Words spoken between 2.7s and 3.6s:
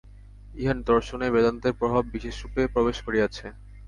প্রবেশ করিয়াছে।